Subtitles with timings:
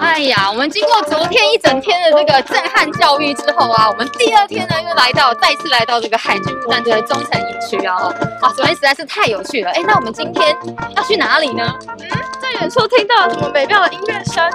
[0.00, 7.96] 哎呀，我们经过昨天一整天的这个震撼教育之后啊，我们第二天呢又来到，再次来到这个海军陆战队的中层营区啊，
[8.40, 9.70] 啊，昨天实在是太有趣了。
[9.70, 10.54] 哎，那我们今天
[10.96, 11.74] 要去哪里呢？
[11.88, 11.98] 嗯，
[12.40, 14.50] 在远处听到了什么美妙的音乐声？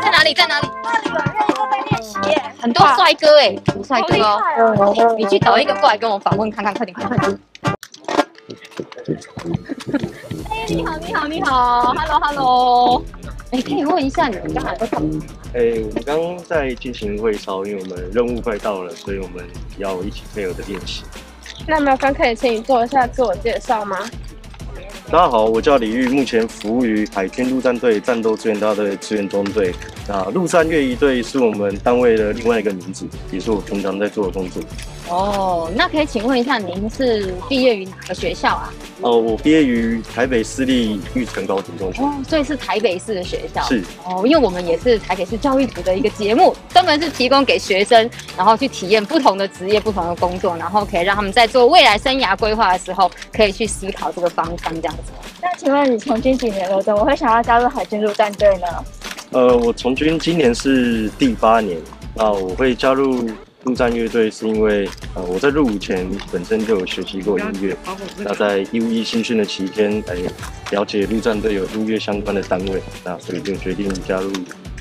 [0.00, 0.32] 在哪里？
[0.32, 0.68] 在哪里？
[0.82, 1.24] 那里有人
[1.54, 5.14] 都在练习耶，很多帅哥哎，很帅哥哦。
[5.18, 7.38] 你去找一个过来跟我访问看看，快点，快点，
[10.74, 13.04] 你好，你好，你好，Hello，Hello。
[13.50, 15.22] 哎，可以问一下你们刚才在干嘛？
[15.52, 19.44] 哎，我们刚刚在进行会操，因为我们任务快到了，所以我们
[19.76, 21.02] 要一起配合的练习。
[21.66, 23.98] 那麻烦可以请你做一下自我介绍吗？
[25.10, 29.74] 大家好，我叫李玉，目前服务于海军陆战队战斗支援大队支援中队。
[30.08, 34.62] 那陆战越一队是我们单位的另外一个名字，也是我平常在做的工作。
[35.12, 38.72] 哦，那可以请问一下，您是毕业于哪个学校啊？
[39.02, 42.02] 哦、呃，我毕业于台北私立育成高级中学。
[42.02, 43.62] 哦，所以是台北市的学校。
[43.64, 43.84] 是。
[44.06, 55.12] 哦，因为我们也是台北市教育局的一个节目，专门是提供给学生，然后去体验不同的职业、不同的工作，然后可以让他们在做未来生涯规划的时候，可以去思考这个方向这样子。
[55.42, 56.82] 那请问你从军几年了？
[56.82, 58.66] 怎么会想要加入海军陆战队呢？
[59.32, 61.78] 呃，我从军今年是第八年，
[62.14, 63.28] 那我会加入。
[63.64, 67.76] 陆战乐队是因为，呃，我在入伍前本身就有学习过音乐，
[68.18, 70.16] 那在义务役新训的期间，哎，
[70.72, 74.32] 了解陆战队有音乐相关的单位，那所以就决定加入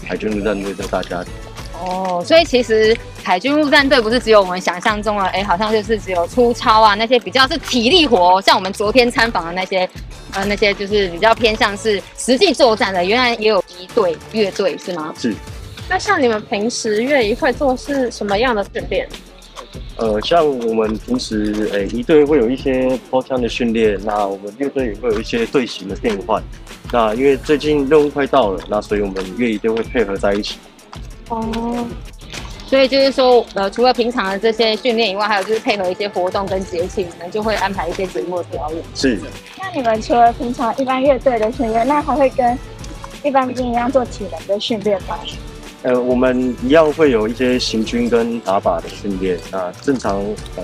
[0.07, 1.31] 海军陆战队这大家庭。
[1.79, 9.87] 哦，所以其实海军陆战队不是只有我们想象中的，哎，好像就是只有粗糙啊那些比较是体力活，像我们昨天参访的那些，
[10.33, 15.13] 呃，那些就是比较偏向是实际作战的，原来也有一队乐队是吗？
[15.17, 15.35] 是。
[15.91, 19.05] 那像你们平时乐仪会做是什么样的训练？
[19.97, 26.41] 呃，像我们平时诶，仪队会有一些包枪的训练，那我们乐队也会有一些队形的变换。
[26.93, 30.55] 那因为最近任务快到了，那所以我们乐仪队会配合在一起。
[31.27, 31.85] 哦，
[32.65, 38.81] 所以就是说，呃，除了平常的这些训练以外，还有就是配合一些活动跟节庆，可能就会安排一些节目表演。
[38.95, 39.19] 是。
[39.59, 42.57] 那你们除了平常一般乐队的训练，那还会跟
[43.25, 45.19] 一般兵一样做体能的训练吗？
[45.83, 49.39] 呃，我们一样会有一些行军跟打靶的训练。
[49.51, 50.19] 那正常，
[50.55, 50.63] 呃，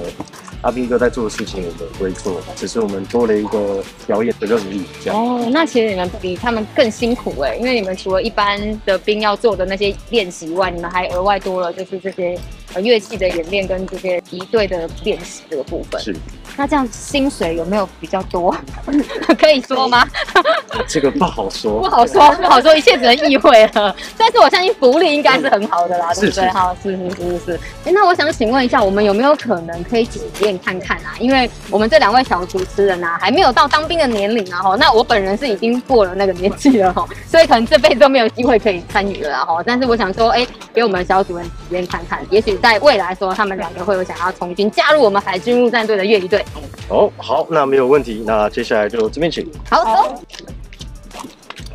[0.61, 4.81] 阿兵哥在做的事情，我们不会做，只是我们多了一个表演的任务。
[5.03, 5.19] 这样。
[5.19, 12.38] 哦，那其实你们比他们更辛苦哎，因为你们除了一般的兵要做的那些练习以外，你们还额外多了就是这些
[12.73, 15.99] 呃乐器的演练跟这些仪队的练习这个部分。
[15.99, 16.16] 是。
[16.57, 18.53] 那这样薪水有没有比较多？
[19.40, 20.06] 可以说吗？
[20.88, 23.95] 这个不好说，不好说，不好说，一切只能意会了。
[24.18, 26.50] 但是我相信福利应该是很好的啦，对不对？
[26.50, 27.59] 好，是是是是。
[27.85, 31.13] 哎，那我想请问一下，我们有没有可能可以体验看看啊？
[31.19, 34.75] 因为我们这两位小主持人啊，还没有到当兵的年龄啊，哈。
[34.78, 39.62] 那我本人是已经过了那个年纪了哈， 所以可能这辈子都没有机会可以参与了哈。
[39.63, 46.44] 但是我想说，哎，给我们小主人体验看看，也许在未来说，他们两个会有想要从军加入我们海军陆战队的乐仪队。
[46.90, 48.24] 哦，好，那没有问题。
[48.25, 49.46] 那接下来就这边请。
[49.69, 50.24] 好，走。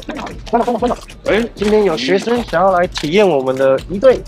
[0.06, 0.98] 班长，班长，班长。
[1.26, 4.20] 哎，今天有学生想要来体验我们的一队。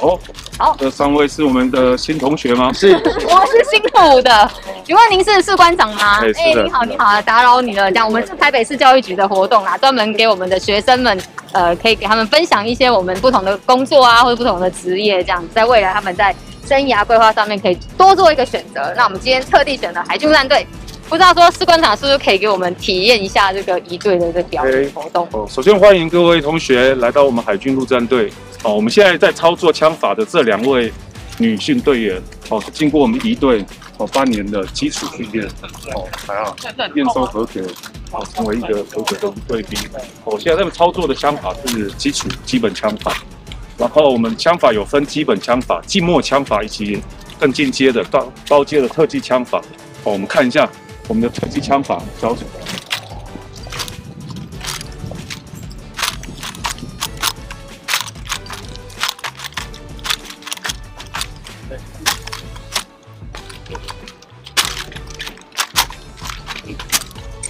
[0.00, 0.18] 哦，
[0.58, 0.76] 好。
[0.78, 2.70] 这三位是我们的新同学吗？
[2.76, 4.50] 是，我是新埔的。
[4.84, 6.20] 请问您是士官长吗？
[6.20, 7.90] 哎，欸、你好，你好，打扰你了。
[7.90, 11.18] 这样，我们是台北市教育局的活动啦，专门给我们的学生们，
[11.52, 16.34] 呃，可以给他们分享一些我们不同的工作啊，或者不同的职业，这样在未来他们在。
[16.68, 18.92] 生涯规划上面可以多做一个选择。
[18.94, 20.66] 那我们今天特地选了海军陆战队，
[21.08, 25.26] 不知道说士官长是不是可以给我们体验一下这个一队的这个表演活动？
[25.32, 28.30] 哦，首先欢迎各位同学来到我们海军陆战队。
[28.64, 30.92] 哦，我们现在在操作枪法的这两位
[31.38, 32.20] 女性队员，
[32.50, 33.64] 哦，经过我们一队
[33.96, 35.46] 哦八年的基础训练，
[35.94, 36.56] 哦，还好
[36.94, 37.60] 验收合格，
[38.10, 39.78] 哦，成为一个合格的队兵。
[40.24, 43.16] 哦，现在他们操作的枪法是基础基本枪法。
[43.78, 47.00] 然后我们枪法有分基本枪法、静默枪法，以及
[47.38, 49.62] 更进阶的高高阶的特技枪法。
[50.02, 50.68] 好，我们看一下
[51.06, 52.44] 我们的特技枪法小组。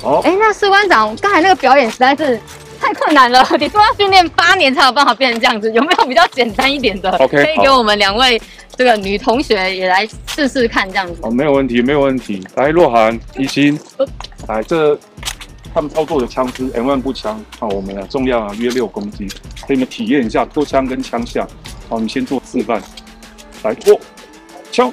[0.03, 2.39] 好，哎，那士官长，刚才那个表演实在是。
[2.89, 8.41] 太困难了，你说要训练八年才有办法变成这样子，有没有比较简单一点的？OK，可以给我们两位
[8.77, 11.19] 这个女同学也来试试看这样子。
[11.21, 12.43] 哦，没有问题，没有问题。
[12.55, 13.79] 来，若涵、一心，
[14.47, 14.99] 来这。
[15.75, 19.29] 他们操作的枪支 M1 步枪，好，我们的重量啊约六公斤，
[19.69, 21.47] 给你们体验一下脱枪跟枪下。
[21.91, 22.83] 好，你先做示范，
[23.63, 24.01] 来，脱
[24.73, 24.91] 枪，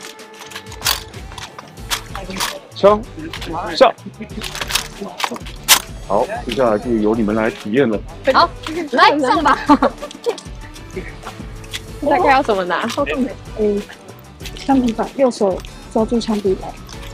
[2.75, 3.01] 枪
[3.74, 3.89] 下。
[6.07, 7.99] 好，接下来就由你们来体验了。
[8.33, 8.49] 好，
[8.91, 9.57] 来上吧。
[12.07, 12.85] 大概要怎么拿？
[12.87, 13.17] 操作
[13.57, 13.81] 嗯，
[14.55, 15.59] 枪柄把右手
[15.91, 16.55] 抓住枪柄，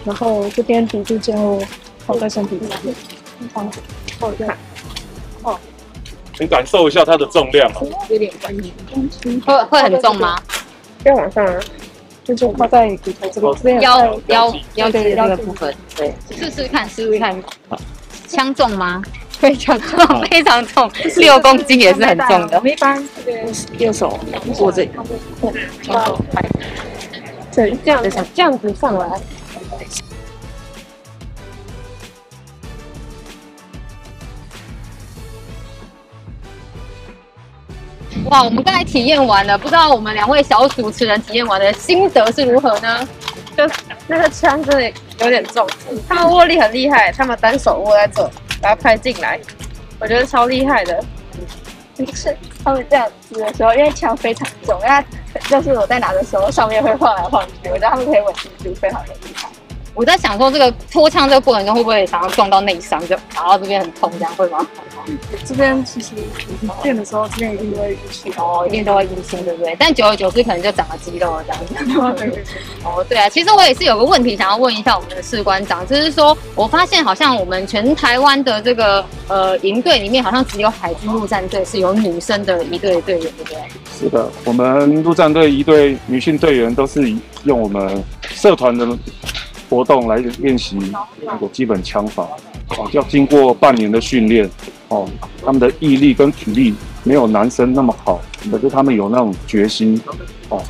[0.03, 1.61] 然后这边抵住肩后，
[2.05, 2.93] 靠在身体上面。
[3.53, 3.65] 好，
[4.19, 4.57] 好看。
[5.43, 5.57] 哦，
[6.39, 8.73] 你感受一下它的重量啊，有点关系。
[9.45, 10.37] 会会很重吗？
[11.05, 11.59] 要往上啊，
[12.25, 15.73] 就是靠在骨头这边，腰腰腰椎的那个部分。
[15.95, 17.41] 对，试试看，试试看。
[18.31, 19.03] 枪重吗？
[19.29, 22.57] 非常重， 非常重，六公斤也是很重的。
[22.57, 23.45] 我们一般这边
[23.79, 24.19] 右手
[24.59, 24.91] 握这里，
[25.87, 26.17] 然后
[27.51, 29.07] 对，这样子，这样子上来。
[38.25, 43.05] 哇，我们刚才体验完了，不知道我们两位小主持人体验完的心得是如何呢？
[43.57, 43.67] 就
[44.07, 45.67] 那个枪真的有点重，
[46.07, 48.23] 他们握力很厉害，他们单手握在这，
[48.61, 49.39] 把它拍进来，
[49.99, 51.03] 我觉得超厉害的。
[51.93, 55.03] 就是他们这样子的时候，因为枪非常重，因为
[55.47, 59.47] 就是我在拿的时候上面会晃来晃去，我觉得他们可以稳定住，非常的厉害。
[59.93, 64.65] 我在想说，这个脱枪这个过程中会不会常常撞到内伤，就打到这边很痛，这样会吗？
[65.45, 66.11] 这边其实
[66.83, 69.75] 练的时候，这边一定都会淤青哦，一定都会淤青，对不对？
[69.77, 72.41] 但久而久之，可能就长了肌肉了这样子。
[72.85, 83.57] 哦，对啊，其实我也是有个问题想要问一下我们的士官长，就是说我发现好像我们全台湾的这个呃营队里面，好像只有海军陆战队是有女生的一队队员，对不对？
[83.99, 88.87] 是的，我们陆战队一队女性队员都是用我们社团的。
[89.71, 90.77] 活动来练习
[91.23, 92.27] 那个基本枪法，
[92.77, 94.49] 哦，要经过半年的训练，
[94.89, 95.07] 哦，
[95.45, 96.75] 他们的毅力跟体力
[97.05, 98.19] 没有男生那么好，
[98.51, 99.97] 可是他们有那种决心，
[100.49, 100.61] 哦，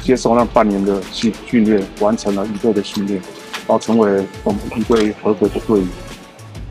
[0.00, 3.20] 接受那半年的训训练，完成了仪队的训练，
[3.66, 5.88] 然后成为我们一队合格的队员，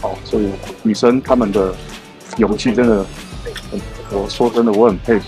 [0.02, 0.50] 哦，所以
[0.82, 1.72] 女生他们的
[2.38, 3.06] 勇气真的，
[4.10, 5.26] 我说真的，我很佩服。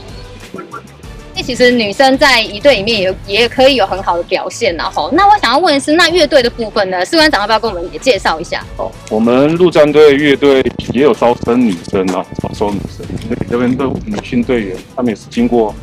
[1.47, 7.05] 其实女生在一队里面也也可以有很好的表现，然后那我想要问的是，那乐队的部分呢？
[7.05, 8.61] 士官长要不要跟我们也介绍一下？
[8.75, 10.61] 哦，我们陆战队乐队
[10.91, 15.73] 也有招生女生啊，招收女生，因为这边的女性队员，她们也是经过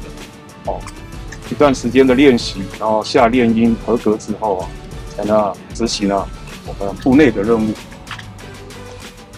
[0.67, 0.79] 哦
[1.51, 4.69] 一段时间的练习，然后下练音合格之后啊，
[5.17, 6.29] 才能执行了
[6.67, 7.73] 我们部内的任务。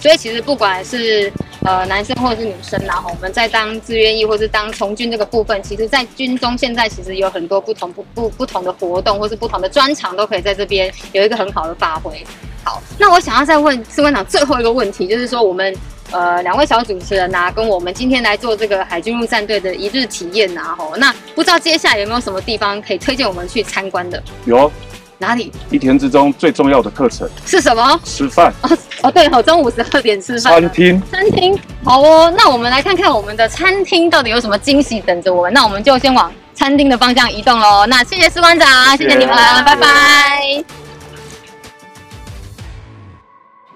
[0.01, 1.33] 所以其实不管是
[1.67, 12.25] 呃男生或者是女生，然后我们在当志愿役或是当从军这个部分，其实，在军中现在其实有很多不同不不不同的活动，或是不同的专长，都可以在这边有一个很好的发挥。
[12.63, 15.77] 好，那我想要再问士官长最后一个问题，就是说我们
[16.13, 24.23] 呃两位小主持人啊，跟我们今天来做这个海军陆战队的一日体验啊，吼，那不知道接下来有没有什么地方可以推荐我们去参观的？
[24.45, 24.71] 有。
[25.19, 25.51] 哪里？
[25.71, 28.01] 一天之中最重要的课程是什么？
[28.05, 30.61] 吃饭哦哦，对哦，中午十二点吃饭。
[30.61, 32.33] 餐厅，餐厅，好哦。
[32.37, 35.53] 那我们来看看我们的餐厅到底有什么惊喜等着我们。
[35.53, 37.87] 那我们就先往餐厅的方向移动喽。
[37.87, 40.65] 那谢谢士官长，谢谢，你们，拜拜。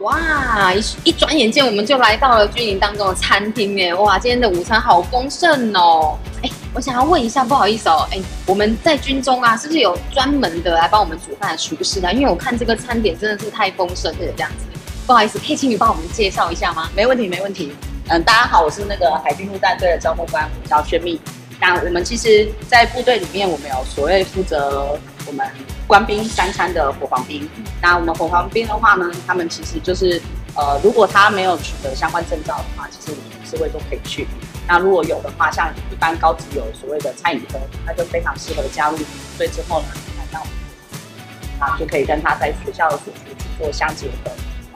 [0.00, 3.94] 哇，一一转眼间我们就来到了军营当中的餐厅耶！
[3.94, 6.16] 哇，今天的午餐好丰盛哦。
[6.42, 12.12] 哎，我想要问一下，不好意思哦，哎，我们在军中啊，是不是有专门的来帮我们煮饭的厨师呢？
[12.12, 14.66] 因为我看这个餐点真的是太丰盛了，这样子。
[15.04, 16.88] 不好意思，可以请你帮我们介绍一下吗？
[16.94, 17.72] 没问题，没问题。
[18.06, 21.20] 嗯，大家好，我是那个海军陆战队的招募官，我叫薛蜜。
[21.60, 24.96] 那我们其实，在部队里面，我们有所谓负责
[25.26, 25.44] 我们
[25.88, 27.48] 官兵三餐的伙房兵。
[27.82, 30.22] 那我们伙房兵的话呢，他们其实就是，
[30.54, 34.28] 呃，如果他没有取得相关证照的话，其实职位都可以去。
[34.70, 38.96] 那如果有的话，像一般高职有所谓的餐饮科，那就非常适合加入
[39.36, 39.86] 所以之后呢，
[40.16, 40.46] 来到
[41.58, 44.30] 啊，就可以跟他在学校的所学去做相结合。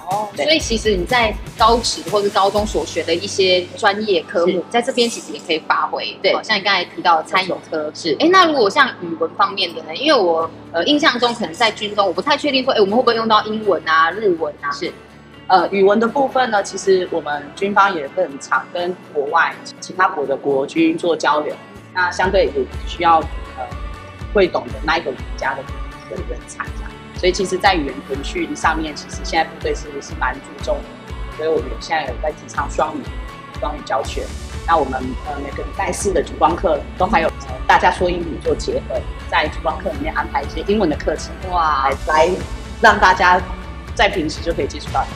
[0.06, 6.12] 哦，所以其实你在高职或是高中所学的一些专业科目，在这边其实也可以发挥。
[6.20, 8.16] 对，像你刚才提到的餐饮科是。
[8.18, 9.94] 哎，那如果像语文方面的呢？
[9.94, 14.72] 因为我呃印象中可能在军中，我不太确定说，哎，我们会不会用到英文啊、日文啊？
[14.72, 14.92] 是，
[15.46, 21.54] 呃，语文的部分呢，其实我们军方也很常跟国外其他国的国军做交流，
[21.92, 22.52] 那相对也
[22.86, 23.66] 需要呃
[24.32, 25.62] 会懂得那一个国家的
[26.10, 26.64] 的人才。
[27.16, 30.76] 所以其实，在语言培训上面，其实现在部队是是蛮注重
[31.36, 33.00] 所以我们现在有在提倡双语
[33.60, 34.24] 双语教学。
[34.66, 42.30] 那我们呃每个礼拜四的主光课都还有、呃、大家说英语做结合，在主光课里面安排一些英文的课程，哇，来来
[42.80, 43.40] 让大家
[43.94, 45.06] 在平时就可以接触到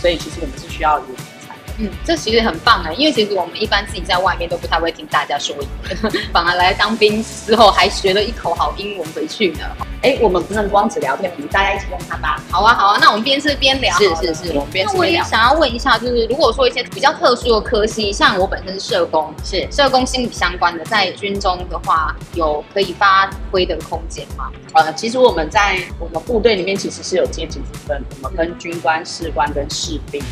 [0.00, 1.74] 所以其实我们是需要语言才的。
[1.78, 5.68] 嗯，这其实很棒啊，因为其实我们一般自己在外面都不太会听大家说英
[6.02, 9.64] 文， 反而来当兵之后还学了一口好英文回去呢。
[10.02, 12.42] 哎，我们不能光只聊天，我们大家一起用它吧。
[12.50, 13.94] 好啊，好啊，那我们边吃边聊。
[13.98, 14.94] 是是是，我们边吃边聊。
[14.94, 24.50] 那我也想要问一下，就是如果说一些比较特殊的科系，像我本身是社工，是社工心理相关的，在军中的话，有可以发挥的空间吗？
[24.72, 30.22] 呃，其实我们在我们部队里面其实是有阶级之分，我们跟军官、士官跟士兵。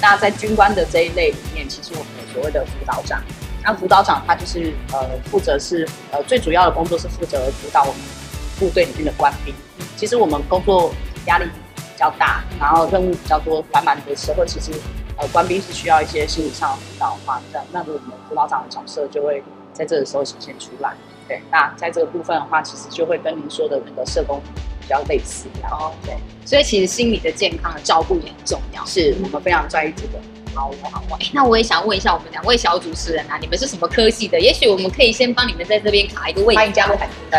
[0.00, 3.20] 那在军官的这一类里面，其实我们有所谓的辅导长。
[3.62, 8.00] 那辅导长他就是呃负责是呃最主要的工作是负责辅导我们。
[8.58, 9.54] 部队里面的官兵，
[9.96, 10.92] 其实我们工作
[11.26, 11.44] 压力
[11.76, 14.72] 比较大，然后任务比较多、繁忙的时候，其实
[15.16, 20.92] 呃官兵是需要一些心理上的辅导的话，这样那我们辅导长的角色就会在这个时候显现出来。
[21.28, 24.40] 对，那在这个部分的话，其实就会跟您说的那个社工
[24.80, 25.46] 比较类似。
[25.60, 30.18] 然后对，所以其实心理的健康的照顾也很重要，是我们非常在意这个。
[30.54, 31.26] 好，好，哎。
[31.34, 34.40] 那我也想问一下我们两位小主持人啊，你们是什么科系的？
[34.40, 36.58] 也许我们可以先帮你们在这边卡一个位置。
[36.58, 37.38] 欢迎加入海军。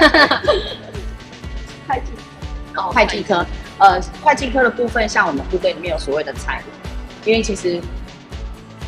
[2.88, 3.46] 会计，哦，会计科，
[3.78, 7.82] 呃，会计科的部分，像我们部队里面有所谓的财务，因为其实，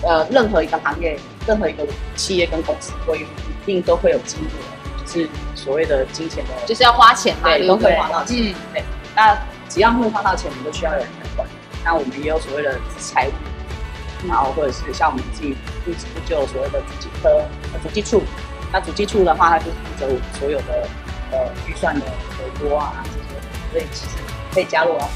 [0.03, 1.17] 呃，任何一个行业，
[1.47, 3.25] 任何一个企业跟公司，会一
[3.65, 8.83] 定都会有金额，就是所谓的金钱的，就是要花钱嘛，对，对都会花到钱，嗯，对。
[9.15, 11.47] 那只要会花到钱，我们都需要有人来管。
[11.83, 13.31] 那我们也有所谓的财务，
[14.27, 17.29] 然后或者是像我们自己部部就有所谓的主计科、
[17.73, 18.23] 呃、主计处，
[18.71, 20.87] 那主计处的话，它就是负责我们所有的。
[21.33, 22.05] 呃，预算的
[22.37, 22.91] 回拨啊，
[23.71, 24.11] 所以其实
[24.53, 25.09] 可以加入哦。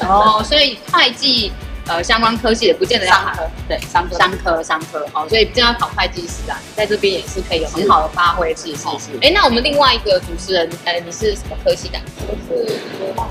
[0.00, 1.52] 哦，所以会计
[1.86, 9.10] 呃相关科系也不见得要考，对，商科商科商科哦，所以不见得要考会计师啊，在这边也是可以有很好的发挥，是是是。
[9.22, 11.98] 哎，那我们另外一个主持人，呃，你是什么科系的？
[12.26, 13.28] 我是国贸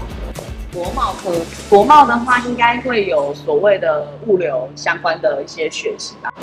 [0.74, 1.32] 国贸科。
[1.70, 6.34] 国贸的话，应该会有所谓的物流相关的一些学习吧。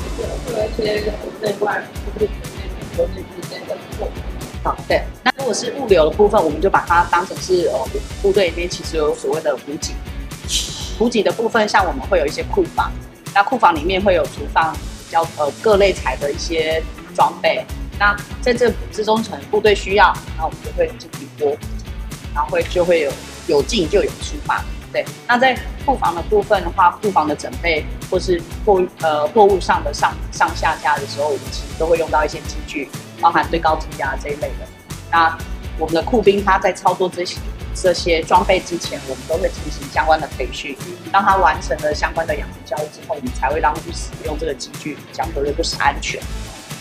[0.46, 1.82] 对，一些对外
[2.18, 2.26] 部
[2.96, 4.08] 国际之间的货。
[4.62, 5.02] 好，对。
[5.46, 7.78] 如果是物流的部分，我们就把它当成是呃，
[8.20, 9.94] 部队里面其实有所谓的补给。
[10.98, 12.90] 补给的部分，像我们会有一些库房，
[13.32, 16.82] 那库房里面会有储放比较呃各类材的一些
[17.14, 17.64] 装备。
[17.96, 21.56] 那在这之中，可能部队需要，那我们就会进行拨，
[22.34, 23.12] 然后会就会有
[23.46, 24.64] 有进就有出嘛。
[24.92, 25.04] 对。
[25.28, 32.88] 那在库房的部分的话，库房的整备或是货呃货物上的上上下架的时候，我们其实都会用到一些机具，
[33.20, 34.66] 包含最高机啊这一类的。
[35.16, 35.34] 那
[35.78, 37.38] 我们的库兵他在操作这些
[37.74, 40.76] 这些装备之前，我们都会进行相关的培训。
[41.10, 46.20] 当他完成了相关的养成教育之后，我们才会让他去使用这个机具，讲求的就是安全。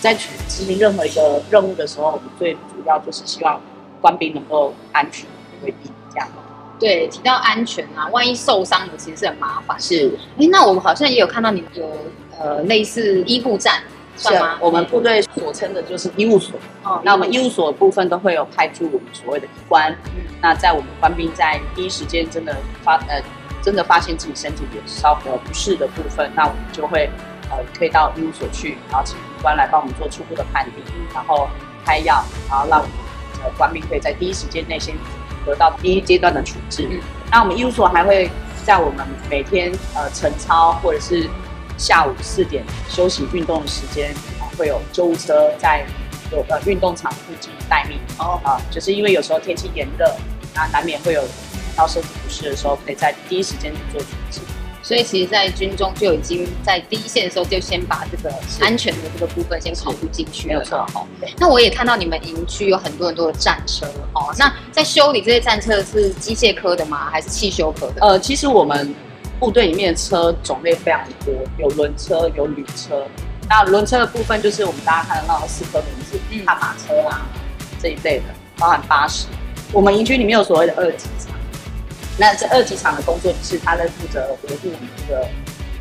[0.02, 3.62] 在执行任何一个任务的时候，我们最主要就是希望
[4.02, 5.26] 官兵能够安全
[5.64, 5.92] 为第一。
[6.12, 6.28] 这样。
[6.78, 9.80] 对，提到安全啊，万一受伤了，其实是很麻烦。
[9.80, 10.12] 是。
[10.38, 11.90] 哎，那我们好像也有看到你们有
[12.38, 13.82] 呃类似医护站。
[14.18, 14.58] 是吗？
[14.62, 16.58] 我们部队所称的就是医务所。
[16.84, 19.92] 哦，那我们医务所部分都会有派驻我们所谓的医官。
[20.16, 23.22] 嗯，那在我们官兵在第一时间真的发呃
[23.62, 27.10] 真的发现自己身体有稍微不适的部分，那我们就会
[27.50, 31.50] 呃可以到医务所去，然后请医官来帮我们做初步的判定，然后
[31.86, 32.94] 开药，然后让我们
[33.44, 34.96] 呃官兵可以在第一时间内先
[35.46, 36.88] 得到第一阶段的处置。
[36.90, 37.00] 嗯，
[37.32, 38.30] 那我们医务所还会
[38.64, 41.30] 在我们每天呃晨操或者是。
[41.78, 45.86] 下午四点休息运动的时间啊，会有救护车在
[46.32, 50.06] 有呃运动场附近待命哦啊，就是因为有时候天气炎热，
[50.54, 51.24] 那难免会有
[51.76, 54.40] 到身体不适的时候，可以在第一时间去做处置。
[54.82, 60.60] 所以其实，在军中就已经在第一线的时候，就先把这个安全的这个部分先考虑进去了。
[60.60, 61.06] 没错哈。
[61.40, 64.32] 那我也看到你们营区有很多很多的战车哦。
[64.38, 67.10] 那在修理这些战车是机械科的吗？
[67.12, 68.02] 还是汽修科的？
[68.02, 68.94] 呃，其实我们。
[69.40, 73.06] 部队里面的车种类非常多，有轮车，有旅车。
[73.50, 77.28] 那轮车的部分就是我们大家看得到的四颗轮子，悍马车啊
[77.80, 78.26] 这一类的，
[78.58, 79.28] 包含巴士。
[79.72, 81.36] 我们营区里面有所谓的二级厂，
[82.18, 85.28] 那这二级厂的工作就是他在负责维护我们这个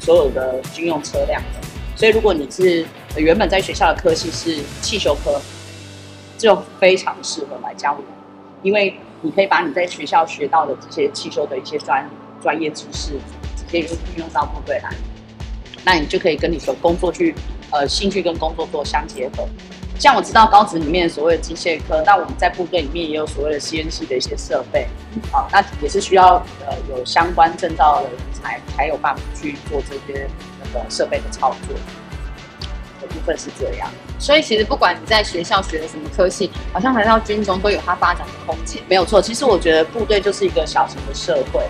[0.00, 1.60] 所有的军用车辆的。
[1.96, 2.84] 所以如果你是
[3.16, 5.40] 原本在学校的科系是汽修科，
[6.36, 8.02] 就非常适合来加入，
[8.62, 12.04] 因为你可以把你在学校学到的这些汽修的一些专
[12.42, 13.12] 专业知识。
[13.70, 14.90] 可以运用到部队来，
[15.84, 17.34] 那你就可以跟你的工作去，
[17.70, 19.46] 呃，兴趣跟工作做相结合。
[19.98, 24.88] 像我知道高职里面所谓的机械科，那我们在部队里面也有所谓的 CNC 的一些设备，
[25.30, 26.34] 啊，那也是需要
[26.66, 30.28] 呃有相关证照的人才才有办法去做这些
[30.62, 31.76] 那个设备的操作。
[33.00, 33.86] 的部分是这样，
[34.18, 38.82] 所以其实不管你在学校学的什么科系，好像来到军中都有它发展的空间。
[38.88, 41.60] 没有错，其实我觉得部队就是一个小型的社会，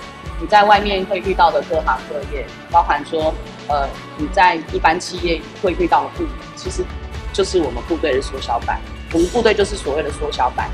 [0.40, 3.32] 你在外面会遇到的各行各业，包含说
[3.68, 6.84] 呃你在一般企业会遇到的部门，其实
[7.32, 8.80] 就是我们部队的缩小版。
[9.12, 10.70] 我们部队就是所谓的缩小版，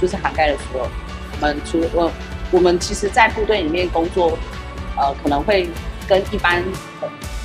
[0.00, 0.88] 就是涵盖了所有。
[1.32, 2.10] 我们除了我，
[2.50, 4.38] 我们其实，在部队里面工作，
[4.96, 5.68] 呃，可能会
[6.08, 6.64] 跟一般。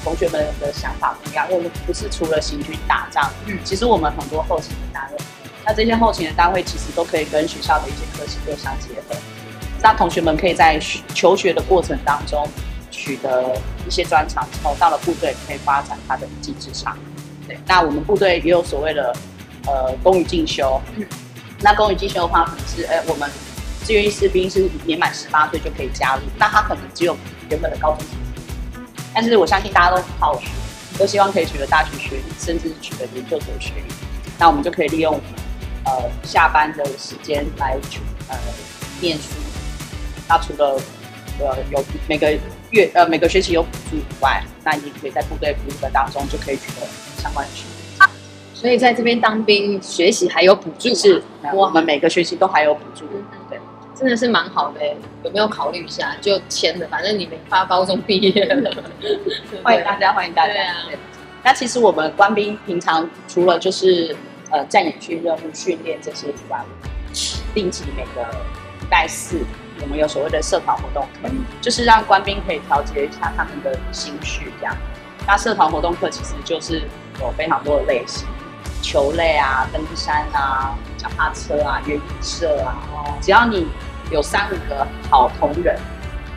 [0.03, 5.17] 同学们的想法不一样，因为我们不是除了行军打仗，嗯，其实我们很多后勤的单位，
[5.65, 9.19] 那这些后勤的单位其实都可以跟学校的一些科系做相结合，
[9.81, 10.79] 那同学们可以在
[11.13, 12.48] 求学的过程当中
[12.89, 13.55] 取得
[13.88, 16.98] 一些专长之后，到了部队可以发展他的一技之长。
[17.48, 19.15] 对，那我们部队也有所谓的
[19.65, 21.05] 呃公余进修，嗯，
[21.62, 23.29] 那公余进修的话，可能是哎我们
[23.86, 27.15] 志愿役士兵是年满十八岁就可以加入，那他可能只有
[27.50, 28.05] 原本的高中。
[29.13, 30.48] 但是我相信大家都很好学，
[30.98, 33.93] 都希望可以取得大学学历，甚至取得研究所学历。
[34.38, 35.19] 那我们就可以利用
[35.86, 35.91] 呃
[36.24, 37.77] 下班的时间来
[38.27, 38.38] 呃
[39.00, 39.29] 念书。
[40.27, 40.79] 那除了
[41.39, 42.31] 呃有每个
[42.72, 48.05] 月呃每个学期有补助以外，那你可以在部队服务的当中就可以取得相关的学历。
[48.53, 53.05] 所以在这边当兵学习还有补助，是我们每个学期都还有补助。
[53.50, 53.60] 对。
[54.00, 54.79] 真的是蛮好的，
[55.24, 56.88] 有没有考虑一下就签了？
[56.88, 58.72] 反正你没发高中毕业了，
[59.63, 60.53] 欢迎大家，欢迎大家。
[60.53, 60.75] 对啊，
[61.43, 64.15] 那其实我们官兵平常除了就是
[64.51, 66.63] 呃战演训任务训练这些以外，
[67.55, 68.22] 定期每个
[68.81, 69.39] 礼拜四
[69.81, 71.29] 我们有所谓的社团活动课，
[71.62, 74.75] 就是让官兵可以调节一下他们的心绪这样。
[75.25, 76.84] 那社团活动课其实就是
[77.19, 78.27] 有非常多的类型，
[78.81, 82.75] 球类啊、登山啊、脚踏车啊、越野社啊，
[83.22, 83.67] 只要你。
[84.10, 85.78] 有三五个好同仁，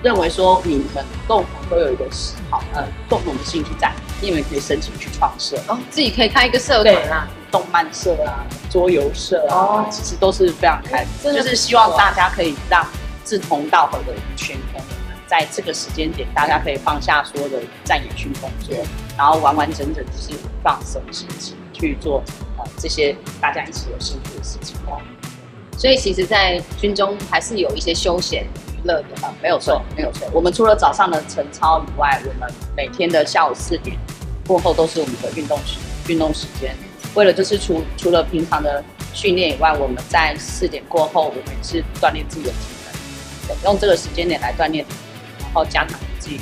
[0.03, 2.05] 认为说你们共同都有一个
[2.51, 12.85] 好呃共同的兴趣在，你们可以申请去创社哦，自己可以开一个社团啊，动漫社啊，桌游社啊，哦、其实都是非常开，就是希望大家可以让
[13.31, 18.77] 志同道合的一群同仁，在这个时间点，大家可以放下所有的战演训工作，
[19.17, 22.25] 然后完完整整就是放松心情去做
[22.59, 25.01] 呃这些大家一起有兴趣的事情哦。
[25.79, 30.29] 所以其实，在军中还是有一些休闲娱乐的啊，没有错，没有错。
[30.33, 33.97] 我们除了早上的晨操以外，我们每天的下午四点
[34.45, 36.75] 过后都是我们的运动时运动时间。
[37.15, 38.83] 为了就是除除了平常的
[39.15, 42.53] 训练以外，我们在四点过后，我们也是锻炼自己的
[43.65, 44.85] 用这个时间点来锻炼，
[45.41, 46.41] 然后加强自己。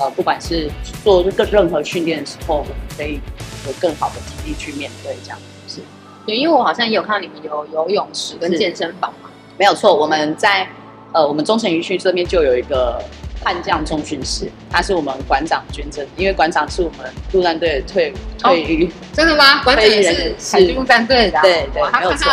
[0.00, 0.70] 呃，不管是
[1.02, 3.20] 做任任何训练的时候，我们可以
[3.66, 5.80] 有更好的体力去面对这样是。
[6.24, 9.92] 对，因为我好像也有看到你们有游泳池跟健身房嘛，没有错。
[9.92, 10.68] 我们在
[11.12, 13.02] 呃，我们中程营区这边就有一个
[13.42, 19.64] 悍将中训室，他是我们馆长捐赠，因为馆长是我们陆战队的退退役、哦，真的吗？
[19.64, 22.30] 馆长也是海军陆战队的、啊，对对，没有错。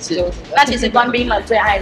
[0.00, 1.80] 是，那其实官兵们最爱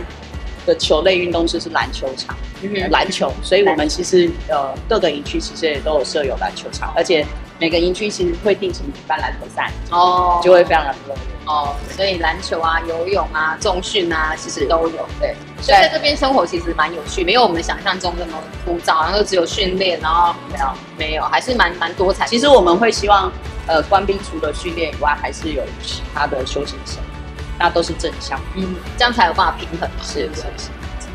[0.68, 7.26] 的球类运动就是篮球场，嗯、篮球，所以我们其实呃各个营区其实也都有设有篮球场，而且
[7.58, 11.20] 每个营区其实会定期举办篮球赛，哦，就会非常的热闹。
[11.50, 15.08] 哦，所以篮球啊、游泳啊、重训啊，其实都有。
[15.18, 18.32] 对，所以在这边生活其实蛮有趣，没有我们想象中那么
[18.66, 20.66] 枯燥，然后只有训练，然后没有
[20.98, 22.26] 没有，还是蛮蛮多彩。
[22.26, 23.32] 其实我们会希望，
[23.66, 27.17] 呃，官兵除了训练以外，还是有其他的休闲生活，
[27.58, 29.96] 那都是正向，嗯，这样才有办法平衡嘛。
[30.02, 30.68] 是是是。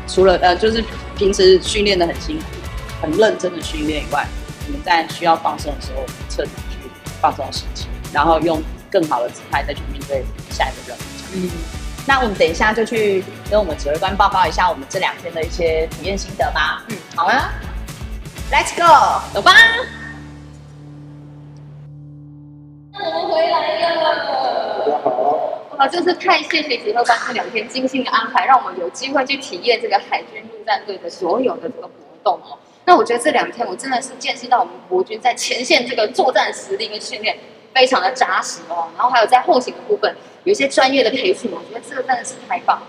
[0.06, 0.84] 除了呃，就是
[1.16, 2.44] 平时训练的很辛苦、
[3.00, 4.26] 很认真的训练以外，
[4.66, 8.62] 我们在需要放松的时候，彻底去放松心情，然后用。
[8.94, 11.00] 更好的姿态再去面对下一个任务。
[11.32, 11.50] 嗯，
[12.06, 16.84] 那我们等一下就去跟我们指挥官报告一下我们这两天的一些体验心得吧。
[16.90, 17.52] 嗯，好啊
[18.52, 19.50] ，Let's go，走吧。
[25.88, 31.92] 真是太谢谢指挥官这两天精心的安排，让我们有机会去体验这个海军陆战队的所有的这个活
[32.22, 32.58] 动哦。
[32.84, 37.36] 那我觉得这两天我真的是见识到我们国军在前线这个作战实力跟训练。
[37.74, 42.80] 非常的扎实哦，然后还有在后勤的部分有一些专业的培训，我觉得这个真的是太棒。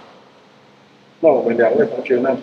[1.22, 2.38] 那我们两位同学呢？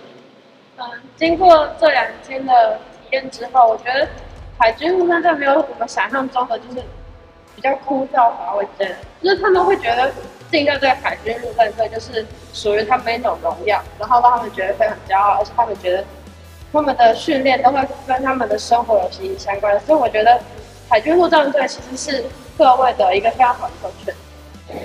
[0.76, 0.84] 嗯，
[1.14, 4.08] 经过这两天的体验之后，我觉得
[4.58, 6.82] 海军陆战队没有我们想象中的就是
[7.54, 10.12] 比较枯燥乏味，真的，就是他们会觉得
[10.50, 16.04] 进到这个海军陆战队就是属于他们一种荣耀，然后让他们觉得非常骄傲，而且他们觉得
[16.72, 20.40] 他们的训练都会跟他们的生活有息息相关，所以我觉得。
[20.88, 22.22] 海军陆战队其实是
[22.58, 24.14] 各位的一个非常好的特权。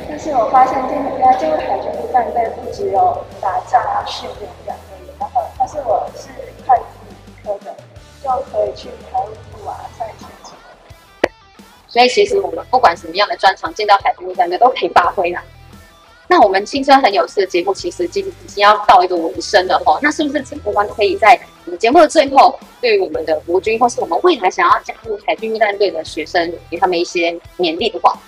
[0.09, 6.29] 就是我发现进来进入海军陆战队不只有打仗啊训练这样而已，然后但是我是
[6.65, 7.75] 会计科的，
[8.23, 9.75] 就可以去财务部啊、
[11.87, 15.43] 所以其实我们不管什么样的专长，进到海军陆战队都可以发挥啦。
[16.29, 19.97] 那我们青春很有事的节目，其实已经已经要到一个尾声了吼。
[20.01, 28.19] 那是不是指挥官可以在我们节目的最后，对于我们的国军或是我们未来想要加入海军陆战队的学生，给他们一些勉励的话？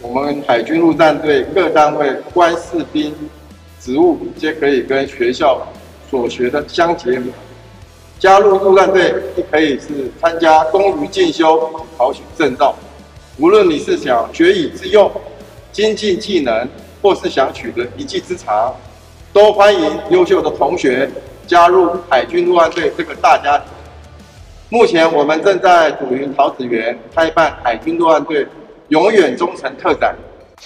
[0.00, 3.14] 我们海军陆战队各单位官士兵
[3.80, 5.64] 职务皆可以跟学校
[6.10, 7.26] 所学的相结合。
[8.18, 12.74] 加入陆战队，亦可以是参加公余进修、考取证照。
[13.38, 15.08] 无论你是想学以致用、
[15.70, 16.68] 精进技能，
[17.00, 18.74] 或是想取得一技之长，
[19.32, 21.08] 都欢迎优秀的同学
[21.46, 23.68] 加入海军陆战队这个大家庭。
[24.68, 28.46] 目前我们正在左营桃子园开办海军陆战队
[28.88, 30.16] 永远忠诚特展，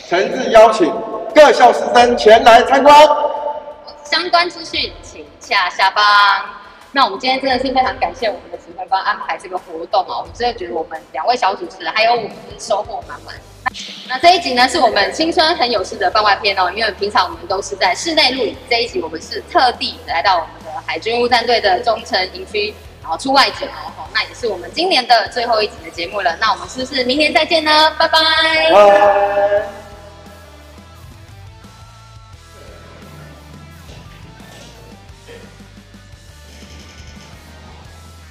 [0.09, 0.91] 诚挚邀请
[1.35, 2.95] 各校师生前来参观。
[4.05, 6.03] 相关资讯请下下方。
[6.93, 13.35] 那我们今天真的是非常感谢我们的指挥官安排这个活动哦，我真的觉得我们两位小主持人还有我们收获满满。
[14.07, 26.37] 那这一集呢，是我们青春很有事的番外篇哦，因为平常我们都是在室内录影，这一集我们是特地来到我们的海军陆战队的忠诚营区，然后出外景哦，那也是我们今年的最后一集的节目了。
[26.39, 27.91] 那我们是不是明年再见呢？
[27.99, 28.19] 拜拜。
[28.71, 29.92] 拜。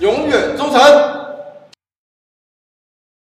[0.02, 1.31] 永远忠诚。